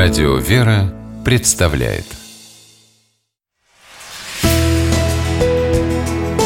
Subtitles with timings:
[0.00, 2.04] Радио «Вера» представляет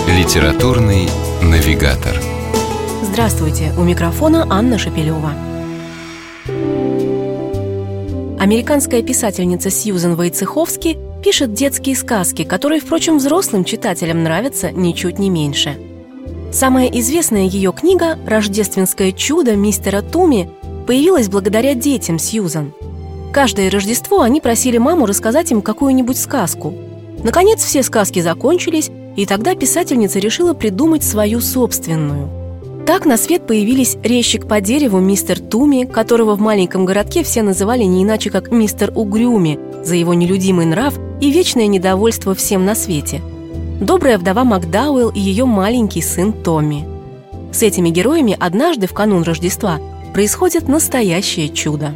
[0.09, 1.07] Литературный
[1.43, 2.19] навигатор
[3.03, 3.75] Здравствуйте!
[3.77, 5.35] У микрофона Анна Шапилева.
[8.41, 15.77] Американская писательница Сьюзен Войцеховски пишет детские сказки, которые, впрочем, взрослым читателям нравятся ничуть не меньше.
[16.53, 20.48] Самая известная ее книга «Рождественское чудо мистера Туми»
[20.87, 22.73] появилась благодаря детям Сьюзан–
[23.32, 26.74] Каждое Рождество они просили маму рассказать им какую-нибудь сказку.
[27.24, 32.28] Наконец все сказки закончились, и тогда писательница решила придумать свою собственную.
[32.86, 37.84] Так на свет появились резчик по дереву мистер Туми, которого в маленьком городке все называли
[37.84, 43.22] не иначе как мистер Угрюми за его нелюдимый нрав и вечное недовольство всем на свете.
[43.80, 46.86] Добрая вдова Макдауэлл и ее маленький сын Томми.
[47.50, 49.80] С этими героями однажды в канун Рождества
[50.12, 51.94] происходит настоящее чудо.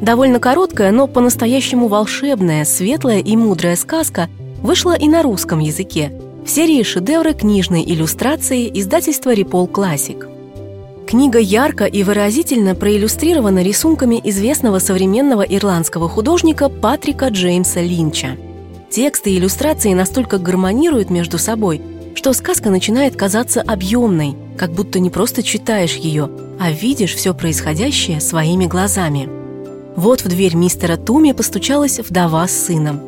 [0.00, 4.28] Довольно короткая, но по-настоящему волшебная, светлая и мудрая сказка
[4.62, 6.12] вышла и на русском языке
[6.44, 10.28] в серии «Шедевры книжной иллюстрации» издательства «Репол Классик».
[11.06, 18.36] Книга ярко и выразительно проиллюстрирована рисунками известного современного ирландского художника Патрика Джеймса Линча.
[18.90, 21.80] Тексты и иллюстрации настолько гармонируют между собой,
[22.14, 28.20] что сказка начинает казаться объемной, как будто не просто читаешь ее, а видишь все происходящее
[28.20, 29.28] своими глазами–
[29.96, 33.00] вот в дверь мистера Туми постучалась вдова с сыном.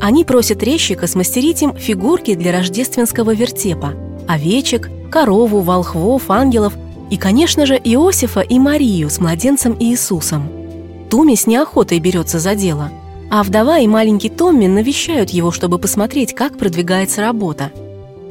[0.00, 3.94] Они просят резчика смастерить им фигурки для рождественского вертепа–
[4.28, 6.72] овечек, корову, волхвов, ангелов
[7.10, 10.48] и, конечно же, Иосифа и Марию с младенцем Иисусом.
[11.10, 12.90] Туми с неохотой берется за дело,
[13.30, 17.72] а вдова и маленький Томми навещают его, чтобы посмотреть, как продвигается работа.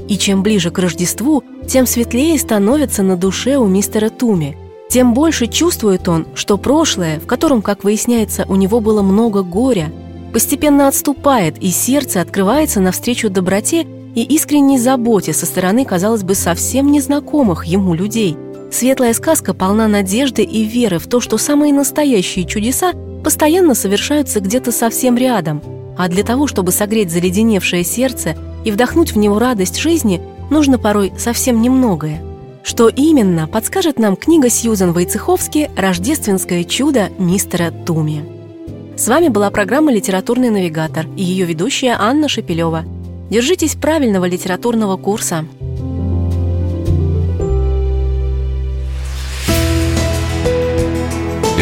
[0.07, 4.57] И чем ближе к Рождеству, тем светлее становится на душе у мистера Туми–
[4.89, 9.93] тем больше чувствует он, что прошлое, в котором, как выясняется, у него было много горя,
[10.33, 13.85] постепенно отступает, и сердце открывается навстречу доброте
[14.15, 18.35] и искренней заботе со стороны, казалось бы, совсем незнакомых ему людей.
[18.71, 24.71] Светлая сказка полна надежды и веры в то, что самые настоящие чудеса постоянно совершаются где-то
[24.71, 25.61] совсем рядом,
[25.97, 28.35] а для того, чтобы согреть заледеневшее сердце
[28.65, 32.23] и вдохнуть в него радость жизни, нужно порой совсем немногое–
[32.69, 38.23] что именно, подскажет нам книга Сьюзан Войцеховски «Рождественское чудо мистера Туми».
[38.95, 42.83] С вами была программа «Литературный навигатор» и ее ведущая Анна Шепелева.
[43.31, 45.45] Держитесь правильного литературного курса.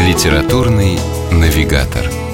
[0.06, 0.98] Литературный
[1.32, 2.27] навигатор.